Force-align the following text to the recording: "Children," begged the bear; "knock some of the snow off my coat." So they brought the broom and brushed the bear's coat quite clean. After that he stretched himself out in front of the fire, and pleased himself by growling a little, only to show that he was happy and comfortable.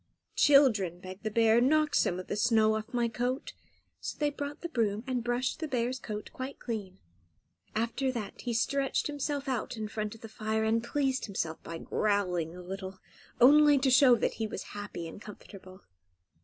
"Children," 0.35 0.99
begged 0.99 1.21
the 1.21 1.29
bear; 1.29 1.61
"knock 1.61 1.93
some 1.93 2.19
of 2.19 2.25
the 2.25 2.35
snow 2.35 2.73
off 2.75 2.91
my 2.91 3.07
coat." 3.07 3.53
So 3.99 4.17
they 4.17 4.31
brought 4.31 4.61
the 4.61 4.69
broom 4.69 5.03
and 5.05 5.23
brushed 5.23 5.59
the 5.59 5.67
bear's 5.67 5.99
coat 5.99 6.31
quite 6.33 6.57
clean. 6.57 6.97
After 7.75 8.11
that 8.11 8.41
he 8.41 8.51
stretched 8.51 9.05
himself 9.05 9.47
out 9.47 9.77
in 9.77 9.87
front 9.87 10.15
of 10.15 10.21
the 10.21 10.27
fire, 10.27 10.63
and 10.63 10.83
pleased 10.83 11.25
himself 11.27 11.61
by 11.61 11.77
growling 11.77 12.55
a 12.55 12.63
little, 12.63 12.97
only 13.39 13.77
to 13.77 13.91
show 13.91 14.15
that 14.15 14.33
he 14.41 14.47
was 14.47 14.63
happy 14.73 15.07
and 15.07 15.21
comfortable. 15.21 15.83